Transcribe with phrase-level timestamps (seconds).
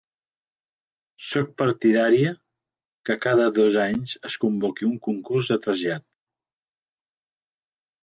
[1.31, 2.31] Soc partidària
[3.11, 6.11] que cada dos anys es convoqui un concurs de trasllat.